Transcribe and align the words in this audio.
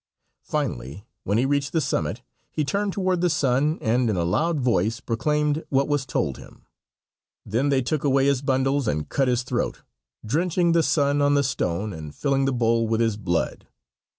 Finally, 0.41 1.05
when 1.25 1.37
he 1.37 1.45
reached 1.45 1.73
the 1.73 1.79
summit, 1.79 2.23
he 2.51 2.65
turned 2.65 2.91
toward 2.91 3.21
the 3.21 3.29
sun 3.29 3.77
and 3.81 4.09
in 4.09 4.17
a 4.17 4.23
loud 4.23 4.59
voice 4.59 4.99
proclaimed 4.99 5.63
what 5.69 5.87
was 5.87 6.07
told 6.07 6.39
him. 6.39 6.65
Then 7.45 7.69
they 7.69 7.83
took 7.83 8.03
away 8.03 8.25
his 8.25 8.41
bundles 8.41 8.87
and 8.87 9.07
cut 9.09 9.27
his 9.27 9.43
throat, 9.43 9.83
drenching 10.25 10.71
the 10.71 10.81
sun 10.81 11.21
on 11.21 11.35
the 11.35 11.43
stone 11.43 11.93
and 11.93 12.15
filling 12.15 12.45
the 12.45 12.51
bowl 12.51 12.87
with 12.87 12.99
his 12.99 13.15
blood. 13.15 13.67